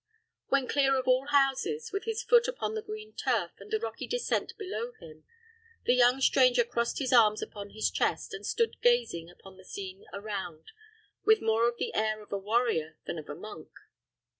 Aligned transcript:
When 0.47 0.67
clear 0.67 0.95
of 0.97 1.07
all 1.07 1.27
houses, 1.27 1.91
with 1.93 2.05
his 2.05 2.23
foot 2.23 2.47
upon 2.47 2.73
the 2.73 2.81
green 2.81 3.13
turf, 3.13 3.51
and 3.59 3.69
the 3.69 3.77
rocky 3.79 4.07
descent 4.07 4.57
below 4.57 4.93
him, 4.93 5.25
the 5.85 5.93
young 5.93 6.19
stranger 6.21 6.63
crossed 6.63 6.97
his 6.97 7.13
arms 7.13 7.43
upon 7.43 7.69
his 7.69 7.91
chest, 7.91 8.33
and 8.33 8.43
stood 8.43 8.81
gazing 8.81 9.29
upon 9.29 9.57
the 9.57 9.63
scene 9.63 10.05
around 10.11 10.71
with 11.23 11.39
more 11.39 11.69
of 11.69 11.77
the 11.77 11.93
air 11.93 12.19
of 12.23 12.31
a 12.33 12.39
warrior 12.39 12.97
than 13.05 13.19
of 13.19 13.29
a 13.29 13.35
monk. 13.35 13.69